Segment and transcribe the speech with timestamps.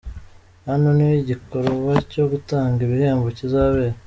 [0.67, 3.95] Hano niho iki gikorwa cyo gutanga ibihembo kizabera.